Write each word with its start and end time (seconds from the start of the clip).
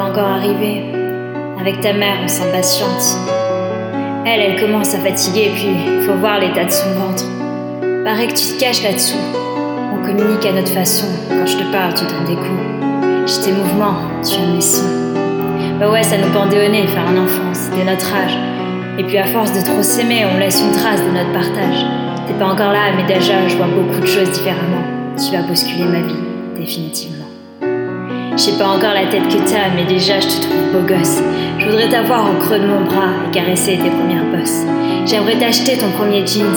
encore 0.00 0.28
arrivé. 0.28 0.84
Avec 1.60 1.80
ta 1.80 1.92
mère, 1.92 2.18
on 2.24 2.28
s'impatiente. 2.28 3.18
Elle, 4.26 4.40
elle 4.40 4.60
commence 4.60 4.94
à 4.94 4.98
fatiguer, 4.98 5.50
puis 5.54 6.04
faut 6.06 6.14
voir 6.14 6.40
l'état 6.40 6.64
de 6.64 6.70
son 6.70 6.90
ventre. 6.94 7.24
Paraît 8.04 8.28
que 8.28 8.34
tu 8.34 8.54
te 8.54 8.60
caches 8.60 8.82
là-dessous. 8.82 9.18
On 9.92 10.04
communique 10.04 10.44
à 10.46 10.52
notre 10.52 10.72
façon. 10.72 11.06
Quand 11.28 11.46
je 11.46 11.56
te 11.56 11.72
parle, 11.72 11.94
tu 11.94 12.04
donnes 12.04 12.24
des 12.24 12.36
coups. 12.36 13.26
J'ai 13.26 13.42
tes 13.42 13.52
mouvements, 13.52 13.96
tu 14.22 14.40
as 14.40 14.54
mes 14.54 14.60
sons. 14.60 14.88
Bah 15.78 15.90
ouais, 15.90 16.02
ça 16.02 16.18
nous 16.18 16.30
pendait 16.32 16.66
au 16.66 16.70
nez 16.70 16.86
faire 16.86 17.06
un 17.06 17.24
enfant, 17.24 17.54
c'était 17.54 17.84
notre 17.84 18.14
âge. 18.14 18.36
Et 18.98 19.04
puis 19.04 19.18
à 19.18 19.26
force 19.26 19.52
de 19.52 19.64
trop 19.64 19.82
s'aimer, 19.82 20.26
on 20.26 20.38
laisse 20.38 20.62
une 20.62 20.72
trace 20.72 21.00
de 21.00 21.10
notre 21.10 21.32
partage. 21.32 21.86
T'es 22.26 22.34
pas 22.34 22.46
encore 22.46 22.72
là, 22.72 22.92
mais 22.96 23.04
déjà, 23.04 23.48
je 23.48 23.56
vois 23.56 23.66
beaucoup 23.66 24.00
de 24.00 24.06
choses 24.06 24.30
différemment. 24.30 24.82
Tu 25.16 25.32
vas 25.32 25.42
bousculer 25.42 25.84
ma 25.84 26.00
vie, 26.00 26.20
définitivement. 26.56 27.29
J'ai 28.42 28.52
pas 28.52 28.68
encore 28.68 28.94
la 28.94 29.04
tête 29.04 29.28
que 29.28 29.36
t'as, 29.50 29.68
mais 29.76 29.84
déjà 29.84 30.18
je 30.18 30.26
te 30.26 30.40
trouve 30.40 30.72
beau 30.72 30.88
gosse. 30.88 31.20
Je 31.58 31.66
voudrais 31.66 31.90
t'avoir 31.90 32.24
au 32.30 32.38
creux 32.42 32.58
de 32.58 32.66
mon 32.66 32.80
bras 32.86 33.10
et 33.26 33.34
caresser 33.34 33.72
tes 33.76 33.90
premières 33.90 34.24
bosses. 34.24 34.62
J'aimerais 35.04 35.38
t'acheter 35.38 35.76
ton 35.76 35.90
premier 35.90 36.26
jeans 36.26 36.56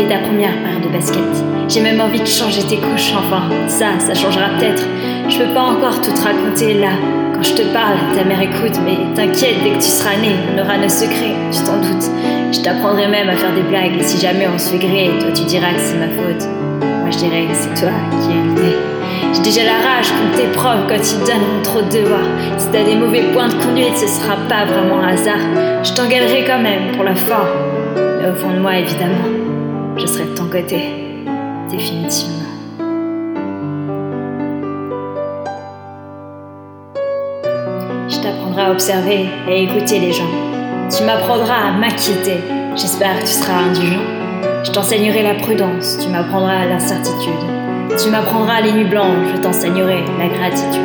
et 0.00 0.08
ta 0.08 0.18
première 0.18 0.60
paire 0.64 0.80
de 0.82 0.88
baskets. 0.88 1.44
J'ai 1.68 1.82
même 1.82 2.00
envie 2.00 2.18
de 2.18 2.26
changer 2.26 2.64
tes 2.64 2.78
couches, 2.78 3.12
enfin, 3.16 3.48
ça, 3.68 4.00
ça 4.00 4.12
changera 4.12 4.48
peut-être. 4.58 4.82
Je 5.28 5.38
peux 5.38 5.54
pas 5.54 5.62
encore 5.62 6.00
tout 6.00 6.10
te 6.10 6.20
raconter 6.20 6.74
là. 6.74 6.98
Quand 7.32 7.44
je 7.44 7.54
te 7.54 7.62
parle, 7.72 7.98
ta 8.16 8.24
mère 8.24 8.42
écoute, 8.42 8.80
mais 8.84 8.98
t'inquiète, 9.14 9.62
dès 9.62 9.70
que 9.70 9.76
tu 9.76 9.88
seras 9.88 10.16
né, 10.16 10.34
on 10.52 10.60
aura 10.60 10.78
nos 10.78 10.88
secrets, 10.88 11.36
tu 11.52 11.62
t'en 11.62 11.76
doutes. 11.76 12.10
Je 12.50 12.60
t'apprendrai 12.60 13.06
même 13.06 13.28
à 13.28 13.36
faire 13.36 13.54
des 13.54 13.62
blagues, 13.62 13.96
et 14.00 14.02
si 14.02 14.18
jamais 14.18 14.48
on 14.52 14.58
se 14.58 14.70
fait 14.72 14.78
griller, 14.78 15.12
toi 15.20 15.30
tu 15.32 15.44
diras 15.44 15.74
que 15.74 15.80
c'est 15.80 15.96
ma 15.96 16.08
faute. 16.08 16.48
Moi 16.80 17.10
je 17.12 17.18
dirais 17.18 17.46
que 17.48 17.54
c'est 17.54 17.80
toi 17.80 17.92
qui 18.20 18.32
as 18.32 18.42
l'idée. 18.48 18.89
J'ai 19.42 19.52
déjà 19.52 19.64
la 19.64 19.78
rage 19.78 20.10
contre 20.10 20.36
tes 20.36 20.48
profs 20.48 20.86
quand 20.86 20.96
ils 20.96 21.18
donnent 21.20 21.62
trop 21.62 21.80
de 21.80 21.88
devoirs. 21.88 22.28
Si 22.58 22.68
t'as 22.70 22.84
des 22.84 22.94
mauvais 22.94 23.22
points 23.32 23.48
de 23.48 23.54
conduite, 23.54 23.96
ce 23.96 24.06
sera 24.06 24.36
pas 24.50 24.66
vraiment 24.66 25.02
un 25.02 25.14
hasard. 25.14 25.38
Je 25.82 25.94
t'engueulerai 25.94 26.44
quand 26.46 26.58
même 26.58 26.92
pour 26.94 27.04
la 27.04 27.14
fin. 27.14 27.46
Mais 28.20 28.28
au 28.28 28.34
fond 28.34 28.50
de 28.52 28.58
moi, 28.58 28.76
évidemment, 28.76 29.24
je 29.96 30.06
serai 30.06 30.24
de 30.24 30.34
ton 30.34 30.44
côté. 30.44 30.82
Définitivement. 31.70 32.36
Je 38.10 38.16
t'apprendrai 38.20 38.62
à 38.62 38.70
observer 38.72 39.24
et 39.48 39.64
écouter 39.64 40.00
les 40.00 40.12
gens. 40.12 40.30
Tu 40.94 41.02
m'apprendras 41.04 41.68
à 41.68 41.72
m'inquiéter. 41.72 42.36
J'espère 42.76 43.18
que 43.18 43.22
tu 43.22 43.32
seras 43.32 43.54
indulgent. 43.54 44.04
Je 44.64 44.70
t'enseignerai 44.70 45.22
la 45.22 45.34
prudence. 45.34 45.96
Tu 46.02 46.10
m'apprendras 46.10 46.66
l'incertitude. 46.66 47.39
Tu 48.02 48.08
m'apprendras 48.08 48.62
les 48.62 48.72
nuits 48.72 48.88
blanches, 48.88 49.28
je 49.34 49.42
t'enseignerai 49.42 50.04
la 50.18 50.28
gratitude. 50.28 50.80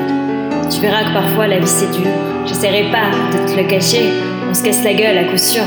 Tu 0.69 0.81
verras 0.81 1.05
que 1.05 1.13
parfois 1.13 1.47
la 1.47 1.59
vie 1.59 1.67
c'est 1.67 1.89
dur. 1.91 2.11
J'essaierai 2.45 2.91
pas 2.91 3.09
de 3.31 3.53
te 3.53 3.57
le 3.57 3.63
cacher, 3.63 4.09
on 4.49 4.53
se 4.53 4.61
casse 4.61 4.83
la 4.83 4.93
gueule 4.93 5.17
à 5.19 5.23
coup 5.23 5.37
sûr. 5.37 5.63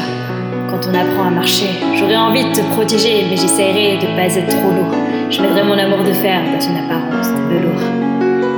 Quand 0.69 0.87
on 0.87 0.95
apprend 0.95 1.29
à 1.29 1.31
marcher, 1.31 1.71
j'aurais 1.99 2.17
envie 2.17 2.45
de 2.45 2.53
te 2.53 2.61
protéger, 2.75 3.25
mais 3.31 3.39
j'essaierai 3.39 3.97
de 3.97 4.07
pas 4.15 4.37
être 4.37 4.49
trop 4.59 4.71
lourd. 4.71 4.95
Je 5.31 5.41
mettrai 5.41 5.63
mon 5.63 5.79
amour 5.79 6.05
de 6.05 6.13
fer 6.13 6.39
dans 6.53 6.61
une 6.61 6.77
apparence 6.77 7.29
de 7.29 7.55
velours. 7.55 7.81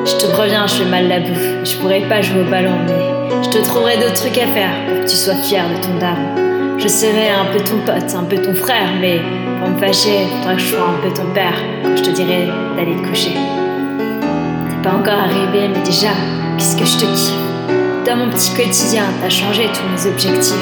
Je 0.04 0.16
te 0.16 0.32
préviens, 0.32 0.66
je 0.66 0.74
fais 0.74 0.90
mal 0.90 1.06
la 1.06 1.20
bouffe. 1.20 1.64
Je 1.64 1.76
pourrais 1.76 2.00
pas 2.08 2.22
jouer 2.22 2.40
au 2.40 2.50
ballon, 2.50 2.74
mais 2.88 3.44
je 3.44 3.50
te 3.50 3.64
trouverai 3.64 3.98
d'autres 3.98 4.14
trucs 4.14 4.38
à 4.38 4.48
faire 4.48 4.72
pour 4.88 5.04
que 5.04 5.08
tu 5.08 5.16
sois 5.16 5.36
fier 5.36 5.62
de 5.68 5.80
ton 5.80 5.96
daron. 6.00 6.49
Je 6.82 6.88
serai 6.88 7.28
un 7.28 7.44
peu 7.52 7.60
ton 7.62 7.76
pote, 7.84 8.14
un 8.14 8.24
peu 8.24 8.36
ton 8.38 8.54
frère, 8.54 8.88
mais 8.98 9.20
pour 9.58 9.68
me 9.68 9.78
fâcher, 9.78 10.26
faudra 10.38 10.54
que 10.54 10.60
je 10.60 10.66
sois 10.66 10.80
un 10.80 11.06
peu 11.06 11.12
ton 11.12 11.26
père 11.34 11.52
quand 11.84 11.94
je 11.94 12.02
te 12.02 12.10
dirai 12.10 12.48
d'aller 12.74 12.96
te 12.96 13.06
coucher. 13.06 13.32
T'es 13.34 14.88
pas 14.88 14.96
encore 14.96 15.20
arrivé, 15.20 15.68
mais 15.68 15.82
déjà, 15.84 16.08
qu'est-ce 16.56 16.76
que 16.78 16.86
je 16.86 16.96
te 16.96 17.04
kiffe? 17.04 18.06
Dans 18.06 18.16
mon 18.16 18.30
petit 18.30 18.54
quotidien, 18.54 19.02
t'as 19.20 19.28
changé 19.28 19.68
tous 19.74 19.82
mes 19.92 20.10
objectifs. 20.10 20.54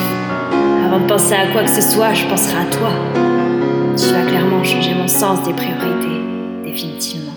Avant 0.84 0.98
de 0.98 1.06
penser 1.06 1.34
à 1.34 1.52
quoi 1.52 1.62
que 1.62 1.70
ce 1.70 1.80
soit, 1.80 2.12
je 2.14 2.24
penserai 2.24 2.62
à 2.62 2.76
toi. 2.76 2.90
Tu 3.96 4.12
vas 4.12 4.28
clairement 4.28 4.64
changer 4.64 4.94
mon 4.94 5.06
sens 5.06 5.44
des 5.44 5.52
priorités, 5.52 6.20
définitivement. 6.64 7.32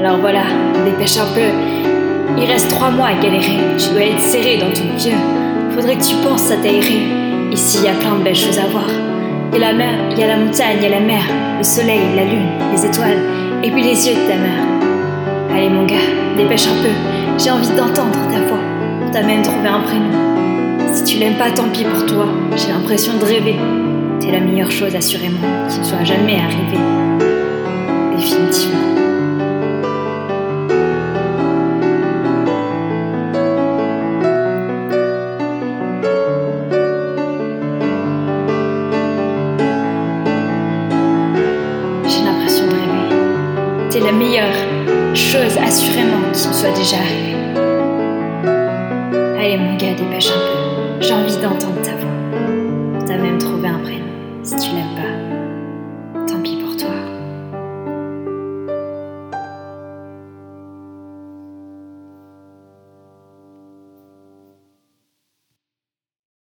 Alors 0.00 0.18
voilà, 0.18 0.42
dépêche 0.84 1.18
un 1.18 1.32
peu. 1.32 1.48
Il 2.38 2.44
reste 2.44 2.70
trois 2.70 2.90
mois 2.90 3.06
à 3.06 3.14
galérer. 3.14 3.58
Tu 3.78 3.90
dois 3.90 4.02
être 4.02 4.20
serré 4.20 4.58
dans 4.58 4.72
ton 4.72 4.88
pieu. 4.98 5.14
Faudrait 5.70 5.94
que 5.94 6.04
tu 6.04 6.16
penses 6.16 6.50
à 6.50 6.56
t'aérer. 6.56 7.25
Ici, 7.56 7.78
il 7.80 7.86
y 7.86 7.88
a 7.88 7.94
plein 7.94 8.16
de 8.16 8.22
belles 8.22 8.36
choses 8.36 8.58
à 8.58 8.66
voir. 8.66 8.84
Il 9.50 9.58
y 9.58 9.64
a 9.64 9.68
la 9.68 9.72
mer, 9.72 9.94
il 10.10 10.18
y 10.18 10.22
a 10.22 10.26
la 10.26 10.36
montagne, 10.36 10.76
il 10.76 10.82
y 10.82 10.86
a 10.86 10.90
la 10.90 11.00
mer, 11.00 11.22
le 11.56 11.64
soleil, 11.64 12.00
la 12.14 12.24
lune, 12.24 12.50
les 12.70 12.84
étoiles, 12.84 13.16
et 13.64 13.70
puis 13.70 13.82
les 13.82 14.06
yeux 14.06 14.14
de 14.14 14.28
ta 14.28 14.36
mère. 14.36 14.66
Allez 15.54 15.70
mon 15.70 15.86
gars, 15.86 15.96
dépêche 16.36 16.66
un 16.66 16.82
peu, 16.82 16.90
j'ai 17.42 17.50
envie 17.50 17.68
d'entendre 17.68 18.12
ta 18.30 18.40
voix. 18.40 18.60
On 19.06 19.10
t'a 19.10 19.22
même 19.22 19.40
trouvé 19.40 19.68
un 19.68 19.80
prénom. 19.80 20.12
Si 20.92 21.04
tu 21.04 21.16
l'aimes 21.16 21.38
pas, 21.38 21.50
tant 21.50 21.70
pis 21.72 21.84
pour 21.84 22.04
toi, 22.04 22.26
j'ai 22.56 22.72
l'impression 22.72 23.14
de 23.18 23.24
rêver. 23.24 23.56
T'es 24.20 24.32
la 24.32 24.40
meilleure 24.40 24.70
chose 24.70 24.94
assurément 24.94 25.40
qui 25.70 25.78
ne 25.78 25.84
soit 25.84 26.04
jamais 26.04 26.36
arrivée. 26.36 26.82
Définitivement. 28.18 28.95
La 44.06 44.12
meilleure 44.12 44.54
chose 45.16 45.58
assurément 45.60 46.30
qui 46.32 46.46
me 46.46 46.52
soit 46.52 46.70
déjà 46.70 46.96
arrivée. 46.98 47.34
Allez 49.36 49.56
mon 49.56 49.76
gars, 49.76 49.94
dépêche 49.98 50.30
un 50.30 50.38
peu. 50.38 51.04
J'ai 51.04 51.12
envie 51.12 51.36
d'entendre 51.38 51.82
ta 51.82 51.95